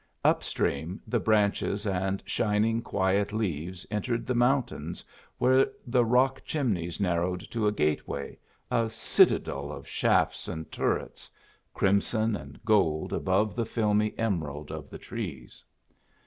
Upstream 0.25 0.99
the 1.05 1.19
branches 1.19 1.85
and 1.85 2.23
shining, 2.25 2.81
quiet 2.81 3.31
leaves 3.31 3.85
entered 3.91 4.25
the 4.25 4.33
mountains 4.33 5.03
where 5.37 5.67
the 5.85 6.03
rock 6.03 6.41
chimneys 6.43 6.99
narrowed 6.99 7.41
to 7.51 7.67
a 7.67 7.71
gateway, 7.71 8.39
a 8.71 8.89
citadel 8.89 9.71
of 9.71 9.87
shafts 9.87 10.47
and 10.47 10.71
turrets, 10.71 11.29
crimson 11.75 12.35
and 12.35 12.59
gold 12.65 13.13
above 13.13 13.55
the 13.55 13.63
filmy 13.63 14.15
emerald 14.17 14.71
of 14.71 14.89
the 14.89 14.97
trees. 14.97 15.63